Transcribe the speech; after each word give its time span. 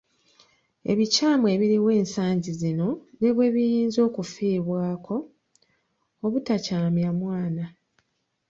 Ebikyamu 0.91 1.45
ebiriwo 1.55 1.89
ensangi 1.99 2.51
zino 2.61 2.89
ne 3.19 3.29
bwe 3.35 3.47
biyinza 3.53 3.99
okufiibwako 4.07 5.15
obutakyamya 6.25 7.09
mwana 7.19 7.63